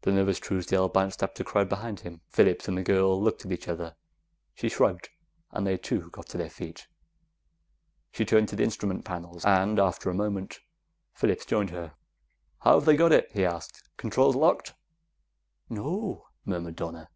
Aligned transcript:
The 0.00 0.10
nervous 0.10 0.40
Truesdale 0.40 0.88
bounced 0.88 1.22
up 1.22 1.36
to 1.36 1.44
crowd 1.44 1.68
behind 1.68 2.00
him. 2.00 2.22
Phillips 2.28 2.66
and 2.66 2.76
the 2.76 2.82
girl 2.82 3.22
looked 3.22 3.46
at 3.46 3.52
each 3.52 3.68
other; 3.68 3.94
she 4.52 4.68
shrugged, 4.68 5.10
and 5.52 5.64
they 5.64 5.76
too 5.76 6.10
got 6.10 6.26
to 6.30 6.36
their 6.36 6.50
feet. 6.50 6.88
She 8.10 8.24
turned 8.24 8.48
to 8.48 8.56
the 8.56 8.64
instrument 8.64 9.04
panels; 9.04 9.44
and 9.44 9.78
after 9.78 10.10
a 10.10 10.12
moment, 10.14 10.58
Phillips 11.12 11.46
joined 11.46 11.70
her. 11.70 11.94
"How 12.62 12.74
have 12.80 12.84
they 12.84 12.96
got 12.96 13.12
it?" 13.12 13.30
he 13.30 13.44
asked. 13.44 13.88
"Controls 13.96 14.34
locked?" 14.34 14.74
"No," 15.70 16.26
murmured 16.44 16.74
Donna. 16.74 17.10